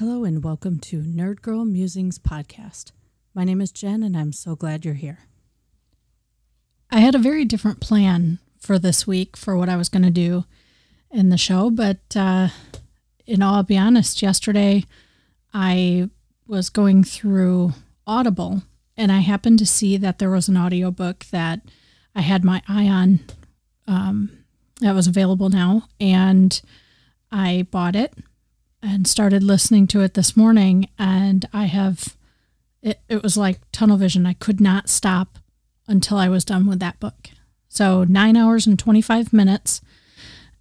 [0.00, 2.92] Hello and welcome to Nerd Girl Musings podcast.
[3.34, 5.26] My name is Jen and I'm so glad you're here.
[6.90, 10.10] I had a very different plan for this week for what I was going to
[10.10, 10.46] do
[11.10, 12.48] in the show, but uh,
[13.26, 14.86] you know, I'll be honest, yesterday
[15.52, 16.08] I
[16.46, 17.74] was going through
[18.06, 18.62] Audible
[18.96, 21.60] and I happened to see that there was an audiobook that
[22.14, 23.20] I had my eye on
[23.86, 24.30] um,
[24.80, 26.58] that was available now and
[27.30, 28.14] I bought it
[28.82, 32.16] and started listening to it this morning and I have
[32.82, 34.26] it, it was like tunnel vision.
[34.26, 35.38] I could not stop
[35.86, 37.28] until I was done with that book.
[37.68, 39.80] So 9 hours and 25 minutes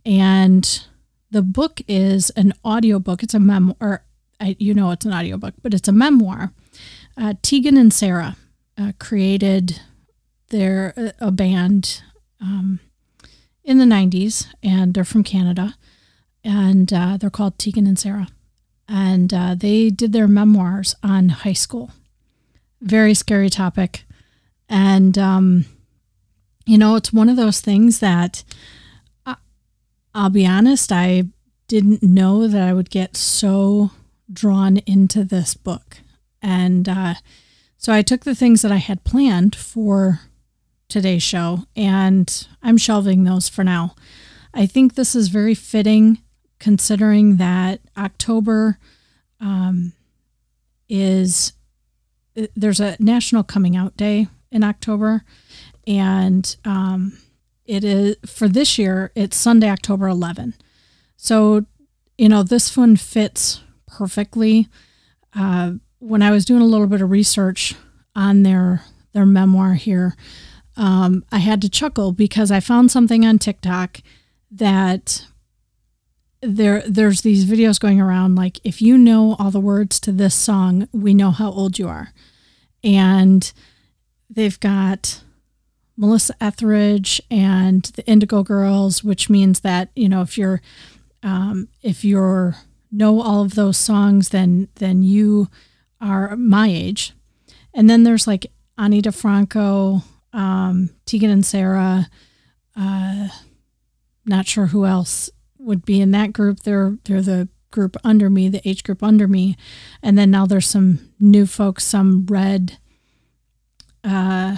[0.06, 0.86] and
[1.32, 3.24] the book is an audiobook.
[3.24, 4.04] It's a memoir.
[4.42, 6.52] You know it's an audiobook, but it's a memoir.
[7.18, 8.38] Uh, Tegan and Sara
[8.78, 9.82] uh, created
[10.50, 12.02] their uh, a band
[12.42, 12.80] um,
[13.64, 15.76] in the 90s and they're from Canada
[16.44, 18.28] and uh, they're called Tegan and Sara.
[18.88, 21.92] And uh, they did their memoirs on high school.
[22.82, 24.04] Very scary topic.
[24.68, 25.66] And, um,
[26.66, 28.44] you know, it's one of those things that
[29.26, 29.36] I, uh,
[30.16, 31.26] I'll be honest, I
[31.68, 33.92] didn't know that I would get so
[34.32, 35.98] drawn into this book.
[36.42, 37.16] And uh,
[37.78, 40.22] so I took the things that I had planned for
[40.88, 43.96] today's show and I'm shelving those for now.
[44.54, 46.20] I think this is very fitting
[46.60, 48.78] considering that October
[49.40, 49.94] um,
[50.88, 51.54] is
[52.56, 55.24] there's a National Coming Out Day in October,
[55.88, 57.18] and um,
[57.66, 59.12] it is for this year.
[59.16, 60.56] It's Sunday, October 11.
[61.18, 61.66] So,
[62.18, 64.68] you know, this one fits perfectly.
[65.34, 67.76] Uh, when I was doing a little bit of research
[68.16, 68.84] on their
[69.14, 70.16] their memoir here,
[70.78, 74.02] um, I had to chuckle because I found something on TikTok
[74.52, 75.26] that
[76.42, 80.36] there there's these videos going around like if you know all the words to this
[80.36, 82.14] song, we know how old you are.
[82.84, 83.52] And
[84.30, 85.22] they've got
[85.98, 90.62] Melissa Etheridge and the Indigo Girls, which means that, you know, if you're
[91.24, 92.56] um, if you're
[92.92, 95.50] know all of those songs, then then you
[96.00, 97.14] are my age.
[97.74, 98.48] And then there's like
[98.78, 102.08] Ani DiFranco, um, Tegan and Sara,
[102.78, 103.28] uh,
[104.26, 105.30] not sure who else
[105.70, 106.62] would be in that group.
[106.62, 109.56] They're they're the group under me, the age group under me,
[110.02, 112.80] and then now there's some new folks, some red,
[114.04, 114.58] uh,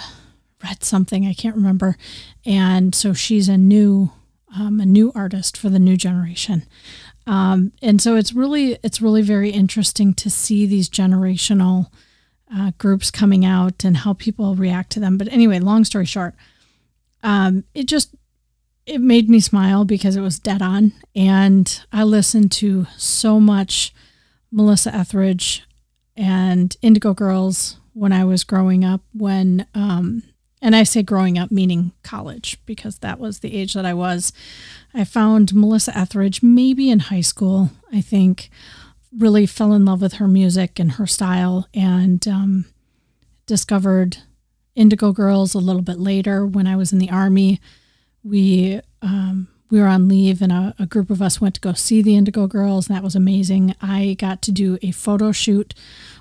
[0.64, 1.98] red something I can't remember,
[2.46, 4.12] and so she's a new
[4.58, 6.66] um, a new artist for the new generation.
[7.28, 11.92] Um, and so it's really it's really very interesting to see these generational
[12.54, 15.18] uh, groups coming out and how people react to them.
[15.18, 16.36] But anyway, long story short,
[17.24, 18.16] um, it just
[18.86, 20.94] it made me smile because it was dead on.
[21.16, 23.94] And I listened to so much
[24.52, 25.64] Melissa Etheridge
[26.16, 29.02] and Indigo Girls when I was growing up.
[29.14, 30.24] When, um,
[30.62, 34.34] and I say growing up meaning college because that was the age that I was.
[34.94, 38.50] I found Melissa Etheridge maybe in high school, I think,
[39.16, 42.66] really fell in love with her music and her style and um,
[43.46, 44.18] discovered
[44.76, 47.60] Indigo Girls a little bit later when I was in the Army
[48.24, 51.74] we um, we were on leave and a, a, group of us went to go
[51.74, 53.74] see the Indigo Girls, and that was amazing.
[53.82, 55.74] I got to do a photo shoot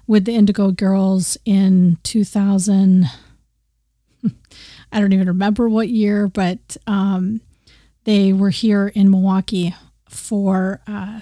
[0.07, 3.07] with the Indigo Girls in 2000.
[4.93, 7.41] I don't even remember what year, but um,
[8.05, 9.75] they were here in Milwaukee
[10.09, 11.21] for uh,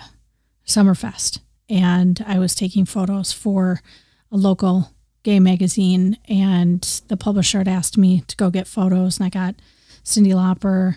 [0.66, 3.80] Summerfest, and I was taking photos for
[4.30, 9.26] a local gay magazine, and the publisher had asked me to go get photos, and
[9.26, 9.54] I got
[10.08, 10.96] Cyndi Lauper,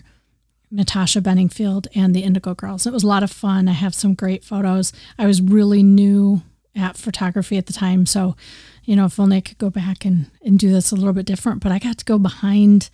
[0.70, 2.86] Natasha Bedingfield, and the Indigo Girls.
[2.86, 3.68] It was a lot of fun.
[3.68, 4.92] I have some great photos.
[5.18, 6.42] I was really new
[6.74, 8.06] at photography at the time.
[8.06, 8.36] So,
[8.84, 11.26] you know, if only I could go back and, and do this a little bit
[11.26, 11.62] different.
[11.62, 12.88] But I got to go behind,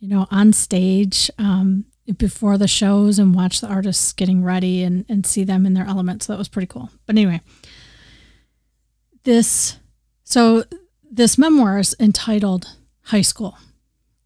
[0.00, 1.84] you know, on stage um,
[2.16, 5.86] before the shows and watch the artists getting ready and, and see them in their
[5.86, 6.24] element.
[6.24, 6.90] So that was pretty cool.
[7.06, 7.40] But anyway,
[9.22, 9.76] this,
[10.24, 10.64] so
[11.08, 12.66] this memoir is entitled
[13.04, 13.56] High School.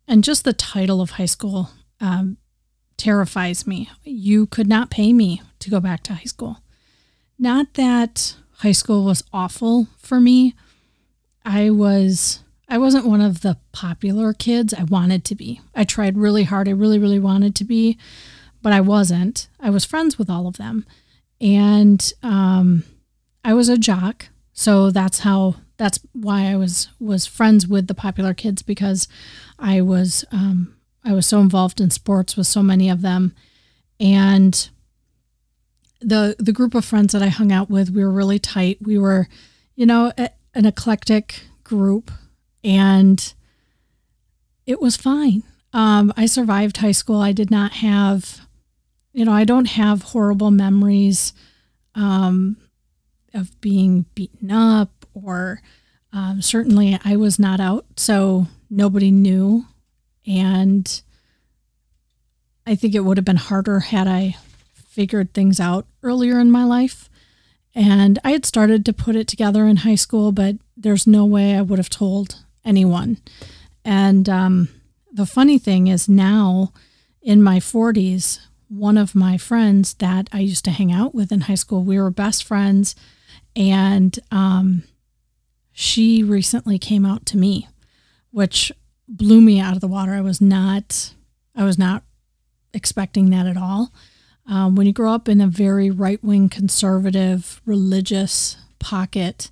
[0.07, 1.71] And just the title of high school
[2.01, 2.37] um,
[2.97, 3.91] terrifies me.
[4.05, 6.59] You could not pay me to go back to high school.
[7.39, 10.55] Not that high school was awful for me.
[11.45, 15.61] I was I wasn't one of the popular kids I wanted to be.
[15.75, 16.69] I tried really hard.
[16.69, 17.99] I really really wanted to be,
[18.63, 19.49] but I wasn't.
[19.61, 20.87] I was friends with all of them.
[21.41, 22.85] And um,
[23.45, 27.95] I was a jock, so that's how that's why I was was friends with the
[27.95, 29.09] popular kids because
[29.59, 33.35] I was um, I was so involved in sports with so many of them,
[33.99, 34.69] and
[36.01, 38.79] the the group of friends that I hung out with, we were really tight.
[38.83, 39.29] We were,
[39.75, 42.11] you know, a, an eclectic group,
[42.63, 43.33] and
[44.67, 45.43] it was fine.
[45.73, 47.21] Um, I survived high school.
[47.21, 48.47] I did not have,
[49.13, 51.33] you know, I don't have horrible memories
[51.95, 52.57] um,
[53.33, 55.61] of being beaten up, or
[56.13, 59.67] um, certainly I was not out, so nobody knew.
[60.27, 61.03] And
[62.67, 64.37] I think it would have been harder had I
[64.75, 67.09] figured things out earlier in my life.
[67.75, 71.57] And I had started to put it together in high school, but there's no way
[71.57, 73.17] I would have told anyone.
[73.85, 74.69] And um,
[75.11, 76.73] the funny thing is now
[77.23, 81.43] in my 40s, one of my friends that I used to hang out with in
[81.43, 82.95] high school, we were best friends.
[83.57, 84.85] And um,
[85.73, 87.69] she recently came out to me,
[88.31, 88.73] which
[89.09, 90.13] blew me out of the water.
[90.13, 91.15] I was not,
[91.55, 92.03] I was not
[92.75, 93.93] expecting that at all.
[94.47, 99.51] Um, when you grow up in a very right wing, conservative, religious pocket,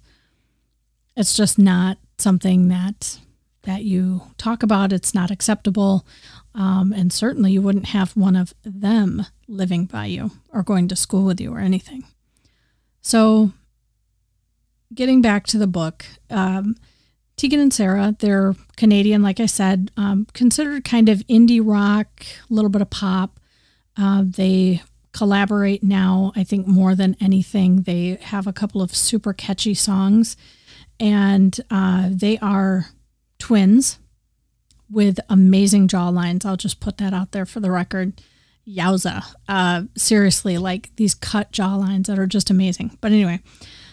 [1.17, 3.19] it's just not something that
[3.63, 4.93] that you talk about.
[4.93, 6.07] It's not acceptable,
[6.55, 10.97] um, and certainly you wouldn't have one of them living by you or going to
[10.97, 12.05] school with you or anything.
[13.03, 13.53] So,
[14.95, 16.77] getting back to the book, um,
[17.37, 22.55] Tegan and Sara, they're Canadian, like I said, um, considered kind of indie rock, a
[22.55, 23.41] little bit of pop.
[23.97, 24.83] Uh, they
[25.13, 27.83] collaborate now, I think, more than anything.
[27.83, 30.37] They have a couple of super catchy songs,
[30.99, 32.89] and uh, they are
[33.39, 33.99] twins
[34.91, 36.45] with amazing jawlines.
[36.45, 38.21] I'll just put that out there for the record.
[38.69, 39.25] Yowza.
[39.49, 42.99] Uh, seriously, like these cut jawlines that are just amazing.
[43.01, 43.41] But anyway,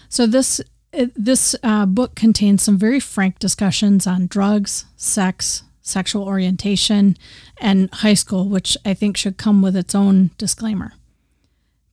[0.10, 0.62] so this
[0.92, 7.18] this uh, book contains some very frank discussions on drugs, sex, sexual orientation,
[7.60, 10.94] and high school, which I think should come with its own disclaimer.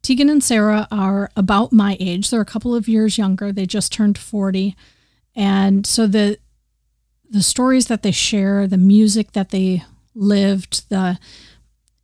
[0.03, 2.31] Tegan and Sara are about my age.
[2.31, 3.53] They're a couple of years younger.
[3.53, 4.77] They just turned 40.
[5.35, 6.39] And so the
[7.31, 9.83] the stories that they share, the music that they
[10.15, 11.19] lived, the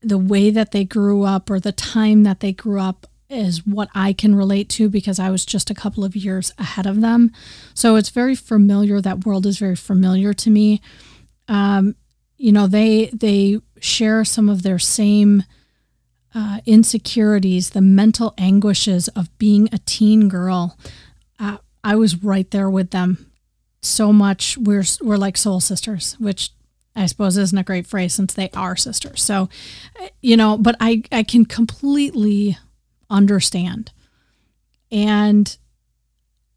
[0.00, 3.88] the way that they grew up or the time that they grew up is what
[3.94, 7.32] I can relate to because I was just a couple of years ahead of them.
[7.74, 9.00] So it's very familiar.
[9.00, 10.80] That world is very familiar to me.
[11.48, 11.94] Um,
[12.36, 15.44] you know, they they share some of their same
[16.34, 20.78] uh, insecurities, the mental anguishes of being a teen girl.
[21.38, 23.30] Uh, I was right there with them
[23.82, 24.56] so much.
[24.58, 26.50] We're we're like soul sisters, which
[26.96, 29.22] I suppose isn't a great phrase since they are sisters.
[29.22, 29.48] So,
[30.20, 32.58] you know, but I I can completely
[33.10, 33.92] understand,
[34.90, 35.56] and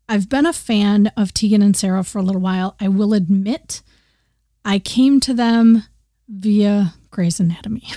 [0.07, 2.75] I've been a fan of Tegan and Sara for a little while.
[2.79, 3.81] I will admit,
[4.63, 5.83] I came to them
[6.27, 7.83] via Grey's Anatomy.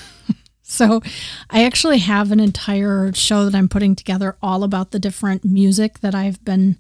[0.69, 1.01] So,
[1.49, 6.01] I actually have an entire show that I'm putting together all about the different music
[6.01, 6.77] that I've been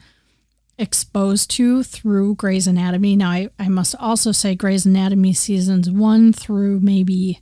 [0.76, 3.14] exposed to through Grey's Anatomy.
[3.14, 7.40] Now, I, I must also say Grey's Anatomy seasons one through maybe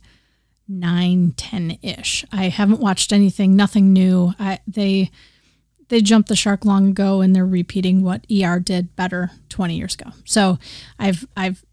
[0.67, 2.25] nine, 10 ish.
[2.31, 4.33] I haven't watched anything, nothing new.
[4.39, 5.11] I, they
[5.89, 9.93] they jumped the shark long ago and they're repeating what ER did better 20 years
[9.93, 10.11] ago.
[10.25, 10.57] So
[10.97, 11.63] I've I've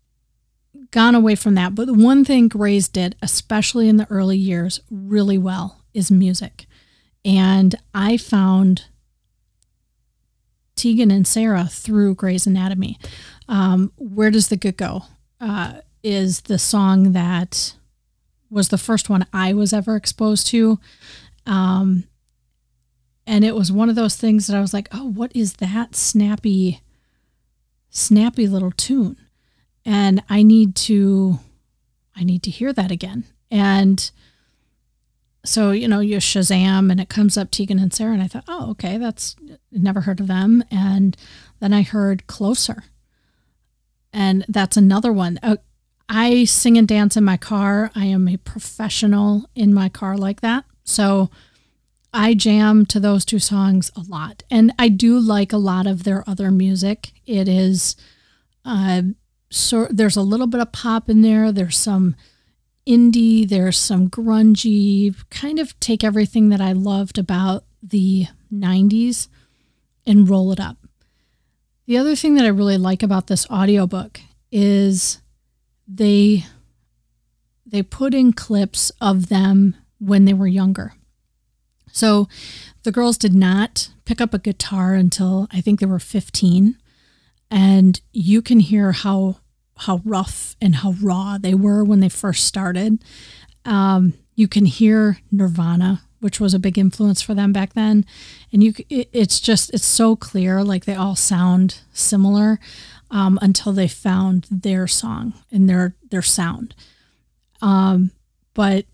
[0.91, 1.75] gone away from that.
[1.75, 6.67] But the one thing Grey's did, especially in the early years, really well is music.
[7.25, 8.87] And I found
[10.77, 12.99] Tegan and Sara through Grey's Anatomy.
[13.49, 15.03] Um, Where Does the Good Go?
[15.41, 17.75] Uh, is the song that
[18.53, 20.79] was the first one I was ever exposed to.
[21.47, 22.05] Um,
[23.27, 25.97] and it was one of those things that I was like, oh, what is that
[25.97, 26.83] snappy,
[27.91, 29.17] snappy little tune?
[29.85, 31.39] and I need to
[32.15, 33.25] I need to hear that again.
[33.51, 34.11] And
[35.45, 38.13] so, you know, you Shazam and it comes up Tegan and Sara.
[38.13, 39.35] and I thought, "Oh, okay, that's
[39.71, 41.17] never heard of them." And
[41.61, 42.85] then I heard Closer.
[44.13, 45.41] And that's another one.
[45.43, 45.57] Uh,
[46.15, 47.91] I sing and dance in my car.
[47.95, 50.67] I am a professional in my car like that.
[50.85, 51.31] So
[52.13, 54.43] I jam to those two songs a lot.
[54.51, 57.13] And I do like a lot of their other music.
[57.25, 57.97] It is
[58.63, 59.03] uh,
[59.49, 61.51] so there's a little bit of pop in there.
[61.51, 62.15] There's some
[62.87, 69.29] indie, there's some grungy, kind of take everything that I loved about the 90s
[70.07, 70.77] and roll it up.
[71.87, 75.22] The other thing that I really like about this audiobook is
[75.87, 76.45] they
[77.65, 80.95] they put in clips of them when they were younger.
[81.93, 82.29] So
[82.83, 86.77] the girls did not pick up a guitar until I think they were 15
[87.51, 89.37] and you can hear how
[89.79, 93.03] how rough and how raw they were when they first started.
[93.65, 98.07] Um, you can hear Nirvana which was a big influence for them back then.
[98.53, 102.61] And you, it, it's just it's so clear, like they all sound similar
[103.13, 106.75] um, until they found their song and their their sound.
[107.61, 108.11] Um,
[108.55, 108.87] but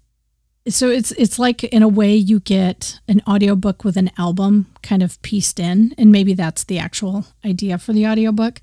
[0.68, 5.02] so it's it's like in a way you get an audiobook with an album kind
[5.02, 8.60] of pieced in and maybe that's the actual idea for the audiobook.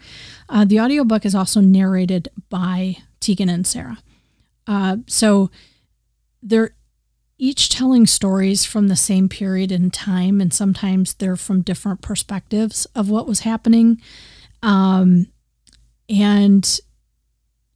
[0.50, 3.97] Uh, the audiobook is also narrated by tegan and sara.
[4.67, 5.50] Uh, so
[6.43, 6.75] they're
[7.38, 12.85] each telling stories from the same period in time and sometimes they're from different perspectives
[12.93, 14.01] of what was happening.
[14.62, 15.27] Um,
[16.09, 16.79] and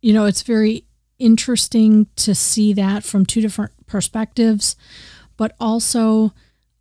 [0.01, 0.85] you know it's very
[1.17, 4.75] interesting to see that from two different perspectives,
[5.37, 6.33] but also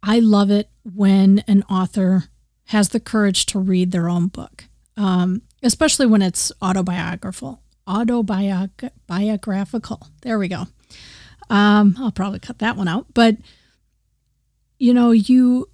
[0.03, 2.25] I love it when an author
[2.67, 7.61] has the courage to read their own book, um, especially when it's autobiographical.
[7.87, 10.07] Autobiographical.
[10.23, 10.67] There we go.
[11.51, 13.37] Um, I'll probably cut that one out, but
[14.79, 15.69] you know, you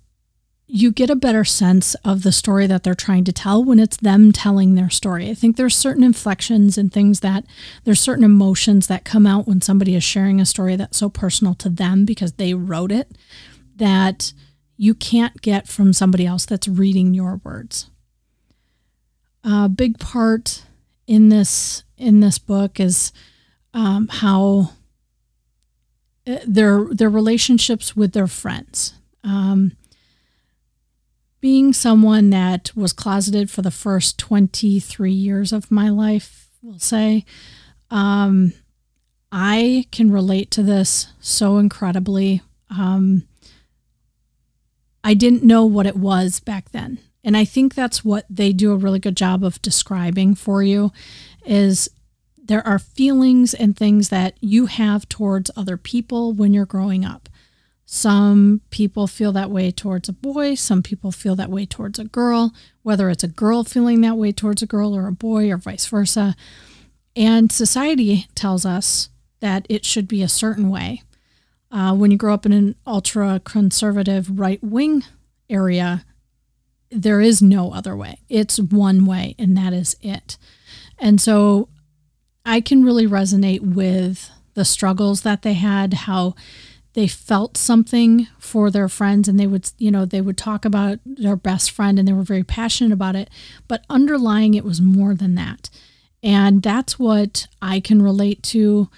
[0.66, 3.98] you get a better sense of the story that they're trying to tell when it's
[3.98, 5.28] them telling their story.
[5.28, 7.44] I think there's certain inflections and things that
[7.84, 11.54] there's certain emotions that come out when somebody is sharing a story that's so personal
[11.56, 13.12] to them because they wrote it
[13.76, 14.32] that
[14.76, 17.90] you can't get from somebody else that's reading your words.
[19.44, 20.62] A big part
[21.06, 23.12] in this in this book is
[23.74, 24.70] um, how
[26.26, 28.94] uh, their their relationships with their friends.
[29.22, 29.72] Um,
[31.44, 37.22] being someone that was closeted for the first 23 years of my life, we'll say,
[37.90, 38.54] um,
[39.30, 42.40] I can relate to this so incredibly.
[42.70, 43.28] Um,
[45.04, 46.98] I didn't know what it was back then.
[47.22, 50.92] And I think that's what they do a really good job of describing for you
[51.44, 51.90] is
[52.42, 57.28] there are feelings and things that you have towards other people when you're growing up.
[57.86, 62.04] Some people feel that way towards a boy, some people feel that way towards a
[62.04, 65.58] girl, whether it's a girl feeling that way towards a girl or a boy or
[65.58, 66.34] vice versa.
[67.14, 69.10] And society tells us
[69.40, 71.02] that it should be a certain way.
[71.70, 75.04] Uh, when you grow up in an ultra conservative right wing
[75.50, 76.04] area,
[76.90, 78.20] there is no other way.
[78.28, 80.38] It's one way, and that is it.
[80.98, 81.68] And so
[82.46, 86.34] I can really resonate with the struggles that they had, how
[86.94, 90.98] they felt something for their friends and they would you know they would talk about
[91.04, 93.30] their best friend and they were very passionate about it.
[93.68, 95.70] But underlying it was more than that.
[96.22, 98.88] And that's what i can relate to.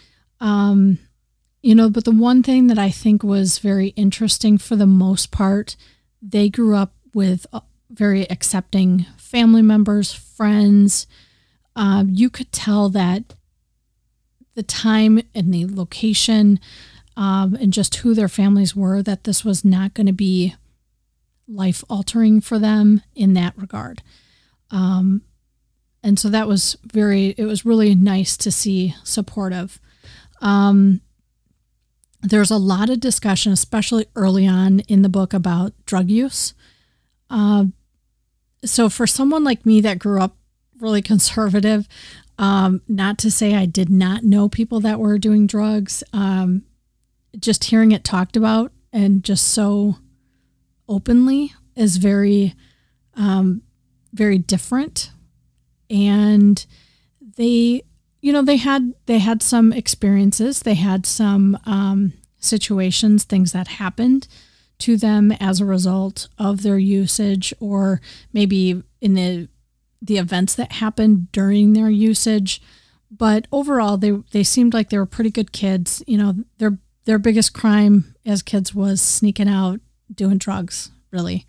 [0.40, 0.98] Um,
[1.62, 5.32] you know but the one thing that i think was very interesting for the most
[5.32, 5.74] part
[6.22, 7.60] they grew up with uh,
[7.90, 11.06] very accepting family members friends.
[11.74, 13.34] Uh, you could tell that
[14.54, 16.58] the time and the location
[17.16, 20.54] um, and just who their families were, that this was not going to be
[21.48, 24.02] life altering for them in that regard.
[24.70, 25.22] Um,
[26.02, 29.80] and so that was very, it was really nice to see supportive.
[30.40, 31.00] Um,
[32.22, 36.54] there's a lot of discussion, especially early on in the book, about drug use.
[37.30, 37.66] Uh,
[38.64, 40.36] so for someone like me that grew up
[40.80, 41.88] really conservative,
[42.38, 46.04] um, not to say I did not know people that were doing drugs.
[46.12, 46.64] Um,
[47.38, 49.96] just hearing it talked about and just so
[50.88, 52.54] openly is very
[53.14, 53.62] um,
[54.12, 55.10] very different.
[55.90, 56.64] And
[57.36, 57.82] they
[58.20, 60.60] you know they had they had some experiences.
[60.60, 64.26] They had some um, situations things that happened
[64.78, 68.00] to them as a result of their usage or
[68.32, 69.48] maybe in the
[70.02, 72.60] the events that happened during their usage.
[73.10, 76.02] But overall they they seemed like they were pretty good kids.
[76.06, 79.80] You know they're their biggest crime as kids was sneaking out,
[80.14, 81.46] doing drugs, really.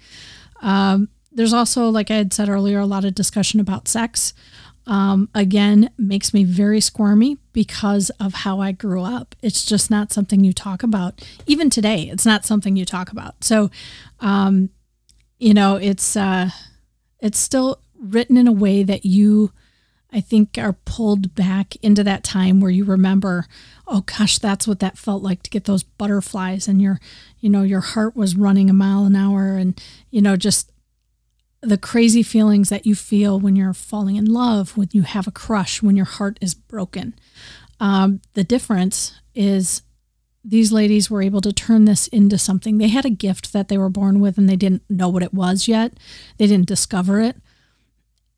[0.62, 4.34] Um, there's also, like I had said earlier, a lot of discussion about sex.
[4.86, 9.36] Um, again, makes me very squirmy because of how I grew up.
[9.42, 11.22] It's just not something you talk about.
[11.46, 13.44] Even today, it's not something you talk about.
[13.44, 13.70] So,
[14.22, 14.70] um,
[15.40, 16.52] you know, it's uh,
[17.20, 19.52] it's still written in a way that you
[20.12, 23.46] I think are pulled back into that time where you remember,
[23.88, 27.00] oh gosh, that's what that felt like to get those butterflies and your,
[27.40, 30.72] you know, your heart was running a mile an hour and, you know, just
[31.62, 35.32] the crazy feelings that you feel when you're falling in love, when you have a
[35.32, 37.14] crush, when your heart is broken.
[37.80, 39.82] Um, the difference is
[40.44, 42.78] these ladies were able to turn this into something.
[42.78, 45.34] They had a gift that they were born with and they didn't know what it
[45.34, 45.94] was yet.
[46.38, 47.36] They didn't discover it.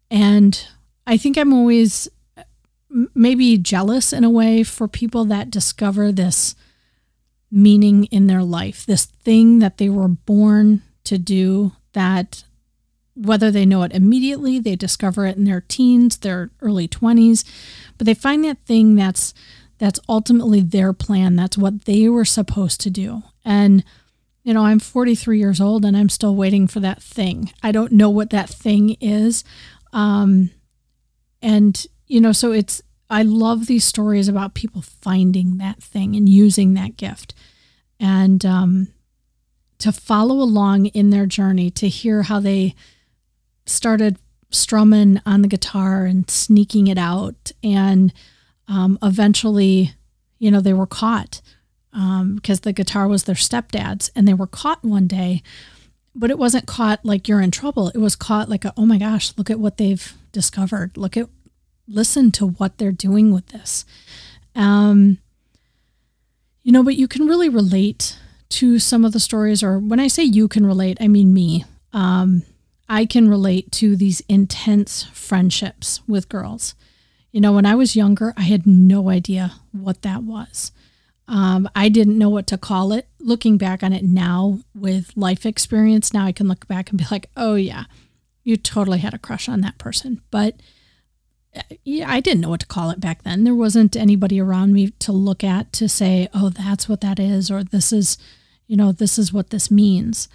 [0.10, 0.66] And
[1.08, 2.08] I think I'm always
[3.14, 6.56] maybe jealous in a way for people that discover this
[7.52, 12.44] meaning in their life, this thing that they were born to do that
[13.16, 17.44] whether they know it immediately, they discover it in their teens, their early 20s,
[17.98, 19.34] but they find that thing that's
[19.78, 21.36] that's ultimately their plan.
[21.36, 23.24] That's what they were supposed to do.
[23.46, 23.84] And
[24.44, 27.52] you know, I'm 43 years old and I'm still waiting for that thing.
[27.62, 29.44] I don't know what that thing is.
[29.92, 30.52] Um
[31.42, 36.28] and you know, so it's I love these stories about people finding that thing and
[36.30, 37.34] using that gift.
[38.00, 38.88] And um
[39.80, 42.76] to follow along in their journey, to hear how they
[43.66, 44.18] started
[44.52, 47.52] strumming on the guitar and sneaking it out.
[47.64, 48.14] And
[48.68, 49.94] um, eventually,
[50.38, 51.42] you know, they were caught
[51.92, 55.42] because um, the guitar was their stepdad's and they were caught one day.
[56.14, 57.90] But it wasn't caught like you're in trouble.
[57.90, 60.98] It was caught like, a, oh my gosh, look at what they've discovered.
[60.98, 61.30] Look at,
[61.88, 63.86] listen to what they're doing with this.
[64.56, 65.20] Um,
[66.64, 68.18] you know, but you can really relate
[68.50, 71.66] to some of the stories, or when I say you can relate, I mean me.
[71.94, 72.44] Um,
[72.88, 76.74] I can relate to these intense friendships with girls.
[77.32, 80.72] You know, when I was younger, I had no idea what that was.
[81.28, 83.08] Um, I didn't know what to call it.
[83.20, 87.06] Looking back on it now with life experience, now I can look back and be
[87.12, 87.84] like, oh, yeah,
[88.44, 90.22] you totally had a crush on that person.
[90.32, 90.56] But
[91.56, 93.44] uh, yeah, I didn't know what to call it back then.
[93.44, 97.50] There wasn't anybody around me to look at to say, oh, that's what that is,
[97.50, 98.18] or this is,
[98.68, 100.28] you know, this is what this means.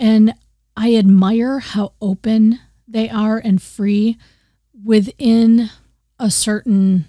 [0.00, 0.34] And
[0.76, 4.18] I admire how open they are and free
[4.82, 5.70] within
[6.18, 7.06] a certain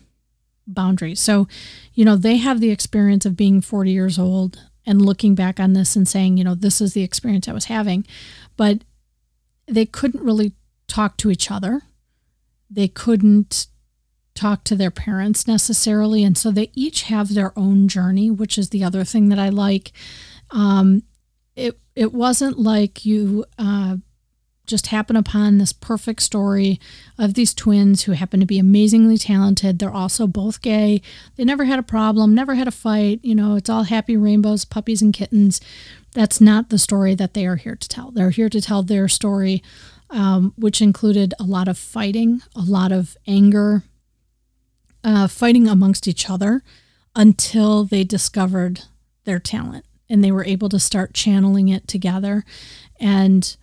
[0.68, 1.16] boundary.
[1.16, 1.48] So,
[1.94, 5.74] you know, they have the experience of being 40 years old and looking back on
[5.74, 8.06] this and saying, you know, this is the experience I was having.
[8.58, 8.82] But
[9.68, 10.54] they couldn't really
[10.88, 11.82] talk to each other.
[12.70, 13.68] They couldn't
[14.36, 16.24] talk to their parents necessarily.
[16.24, 19.50] And so they each have their own journey, which is the other thing that I
[19.50, 19.92] like.
[20.52, 21.04] Um,
[21.56, 23.98] it it wasn't like you uh,
[24.66, 26.80] just happen upon this perfect story
[27.18, 29.80] of these twins who happen to be amazingly talented.
[29.80, 31.02] They're also both gay.
[31.36, 33.20] They never had a problem, never had a fight.
[33.24, 35.60] You know, it's all happy rainbows, puppies and kittens.
[36.14, 38.12] That's not the story that they are here to tell.
[38.12, 39.62] They're here to tell their story,
[40.10, 43.84] um, which included a lot of fighting, a lot of anger,
[45.04, 46.64] uh, fighting amongst each other
[47.16, 48.84] until they discovered
[49.26, 52.44] their talent and they were able to start channeling it together
[53.00, 53.58] and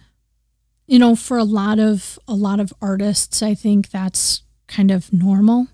[0.91, 5.13] you know for a lot of a lot of artists i think that's kind of
[5.13, 5.69] normal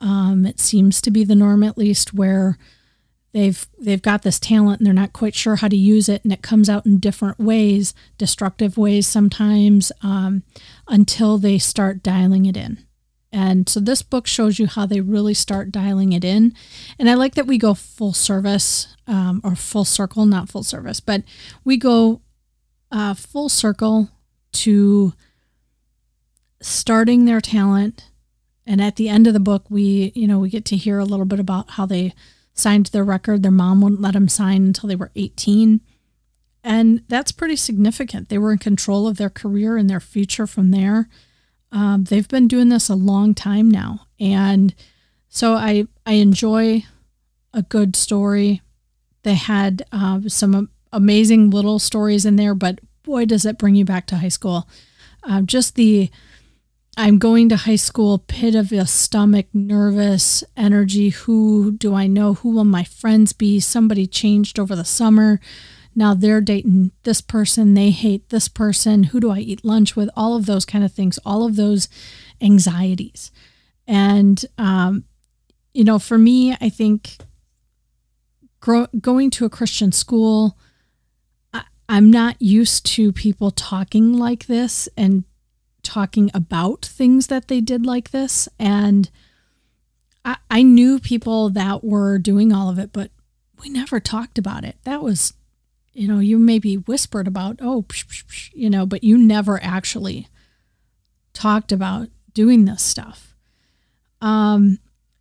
[0.00, 2.58] um, it seems to be the norm at least where
[3.32, 6.32] they've they've got this talent and they're not quite sure how to use it and
[6.32, 10.42] it comes out in different ways destructive ways sometimes um,
[10.88, 12.84] until they start dialing it in
[13.30, 16.54] and so this book shows you how they really start dialing it in.
[16.98, 20.98] And I like that we go full service um, or full circle, not full service,
[20.98, 21.24] but
[21.62, 22.22] we go
[22.90, 24.08] uh, full circle
[24.64, 25.12] to
[26.60, 28.10] starting their talent.
[28.66, 31.04] And at the end of the book, we, you know, we get to hear a
[31.04, 32.12] little bit about how they
[32.52, 33.42] signed their record.
[33.42, 35.80] Their mom wouldn't let them sign until they were 18.
[36.64, 38.28] And that's pretty significant.
[38.28, 41.08] They were in control of their career and their future from there.
[41.70, 44.74] Um, they've been doing this a long time now, and
[45.28, 46.84] so I I enjoy
[47.52, 48.62] a good story.
[49.22, 53.84] They had uh, some amazing little stories in there, but boy, does it bring you
[53.84, 54.68] back to high school.
[55.22, 56.10] Uh, just the
[56.96, 61.10] I'm going to high school, pit of the stomach, nervous energy.
[61.10, 62.34] Who do I know?
[62.34, 63.60] Who will my friends be?
[63.60, 65.40] Somebody changed over the summer
[65.98, 70.08] now they're dating this person, they hate this person, who do I eat lunch with?
[70.14, 71.88] All of those kind of things, all of those
[72.40, 73.32] anxieties.
[73.84, 75.04] And, um,
[75.74, 77.16] you know, for me, I think
[78.60, 80.56] grow, going to a Christian school,
[81.88, 85.24] I'm not used to people talking like this and
[85.82, 88.48] talking about things that they did like this.
[88.58, 89.10] And
[90.24, 93.10] I, I knew people that were doing all of it, but
[93.60, 94.76] we never talked about it.
[94.84, 95.32] That was
[95.98, 99.60] you know, you maybe whispered about, oh, psh, psh, psh, you know, but you never
[99.60, 100.28] actually
[101.32, 103.34] talked about doing this stuff.
[104.20, 104.78] Um,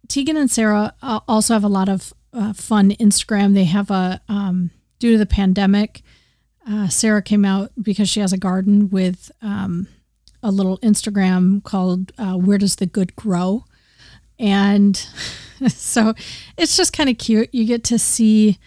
[0.07, 3.55] Tegan and Sara uh, also have a lot of uh, fun Instagram.
[3.55, 6.03] They have a, um, due to the pandemic,
[6.69, 9.87] uh, Sara came out because she has a garden with um,
[10.43, 13.65] a little Instagram called uh, Where Does the Good Grow?
[14.37, 14.95] And
[15.67, 16.13] so
[16.57, 17.49] it's just kind of cute.
[17.53, 18.59] You get to see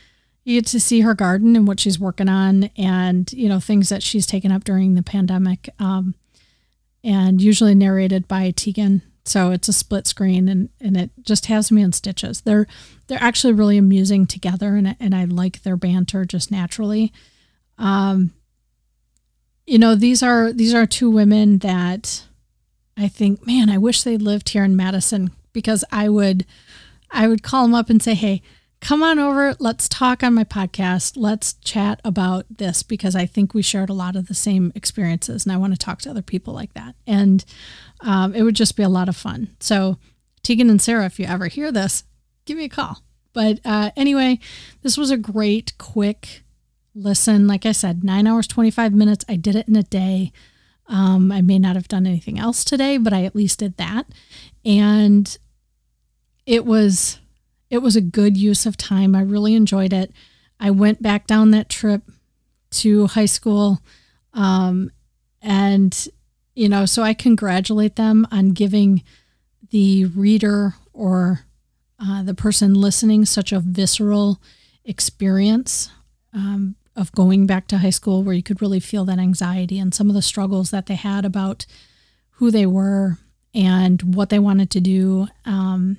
[0.45, 3.91] you get to see her garden and what she's working on and you know things
[3.91, 6.15] that she's taken up during the pandemic um,
[7.05, 11.71] and usually narrated by tegan So it's a split screen and, and it just has
[11.71, 12.41] me in stitches.
[12.41, 12.67] They're
[13.07, 17.13] they're actually really amusing together and and I like their banter just naturally.
[17.81, 18.33] Um
[19.67, 22.25] you know, these are these are two women that
[22.97, 26.45] I think, man, I wish they lived here in Madison because I would
[27.11, 28.43] I would call them up and say, "Hey,
[28.81, 29.55] come on over.
[29.59, 31.15] Let's talk on my podcast.
[31.17, 35.45] Let's chat about this because I think we shared a lot of the same experiences
[35.45, 36.95] and I want to talk to other people like that.
[37.07, 37.45] And
[38.01, 39.55] um, it would just be a lot of fun.
[39.61, 39.99] So,
[40.43, 42.05] Tegan and Sara, if you ever hear this,
[42.47, 43.03] give me a call.
[43.33, 44.41] But uh, anyway,
[44.83, 46.43] this was a great, quick
[46.95, 47.47] listen.
[47.47, 49.25] Like I said, nine hours, 25 minutes.
[49.29, 50.33] I did it in a day.
[50.89, 54.07] Um, I may not have done anything else today, but I at least did that.
[54.65, 55.37] And
[56.47, 57.21] it was
[57.71, 59.15] it was a good use of time.
[59.15, 60.13] I really enjoyed it.
[60.59, 62.03] I went back down that trip
[62.71, 63.81] to high school.
[64.35, 64.91] Um,
[65.41, 66.09] and,
[66.55, 69.05] you know, so I congratulate them on giving
[69.71, 71.47] the reader or
[72.01, 74.43] uh, the person listening such a visceral
[74.85, 75.91] experience
[76.33, 79.95] um, of going back to high school where you could really feel that anxiety and
[79.95, 81.67] some of the struggles that they had about
[82.33, 83.19] who they were
[83.55, 85.29] and what they wanted to do.
[85.45, 85.97] Um,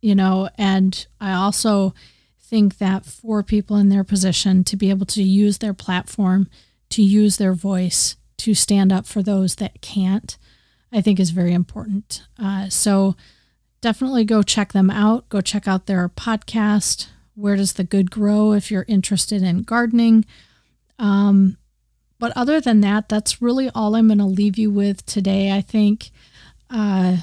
[0.00, 1.94] you know, and I also
[2.40, 6.48] think that for people in their position to be able to use their platform,
[6.90, 10.36] to use their voice, to stand up for those that can't,
[10.92, 12.22] I think is very important.
[12.38, 13.16] Uh, so
[13.80, 15.28] definitely go check them out.
[15.28, 17.08] Go check out their podcast.
[17.34, 18.52] Where does the good grow?
[18.52, 20.24] If you're interested in gardening.
[20.98, 21.56] Um,
[22.18, 25.52] but other than that, that's really all I'm going to leave you with today.
[25.52, 26.10] I think.
[26.70, 27.18] Uh,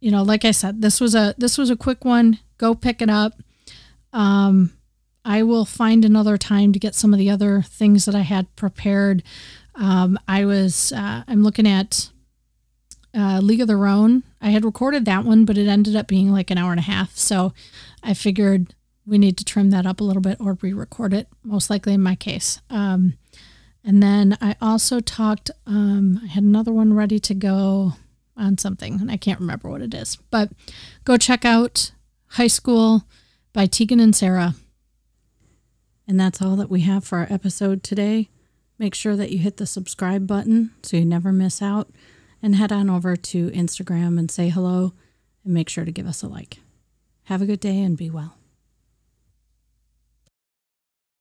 [0.00, 2.38] you know, like I said, this was a this was a quick one.
[2.58, 3.34] Go pick it up.
[4.12, 4.72] Um,
[5.24, 8.54] I will find another time to get some of the other things that I had
[8.56, 9.22] prepared.
[9.74, 12.10] Um, I was uh, I'm looking at
[13.14, 14.22] uh, League of Their Own.
[14.40, 16.84] I had recorded that one, but it ended up being like an hour and a
[16.84, 17.16] half.
[17.16, 17.52] So
[18.02, 18.74] I figured
[19.06, 21.28] we need to trim that up a little bit or re-record it.
[21.42, 22.60] Most likely in my case.
[22.70, 23.14] Um,
[23.84, 25.50] and then I also talked.
[25.66, 27.94] Um, I had another one ready to go
[28.36, 30.16] on something, and I can't remember what it is.
[30.30, 30.50] But
[31.04, 31.92] go check out
[32.28, 33.04] High School
[33.52, 34.54] by Tegan and Sara.
[36.06, 38.28] And that's all that we have for our episode today.
[38.78, 41.90] Make sure that you hit the subscribe button so you never miss out,
[42.42, 44.92] and head on over to Instagram and say hello,
[45.44, 46.58] and make sure to give us a like.
[47.24, 48.39] Have a good day and be well.